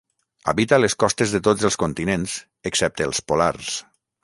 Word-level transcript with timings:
Habita 0.53 0.79
les 0.79 0.95
costes 1.03 1.35
de 1.35 1.41
tots 1.49 1.67
els 1.69 1.77
continents, 1.85 2.39
excepte 2.73 3.09
els 3.11 3.25
polars. 3.33 3.73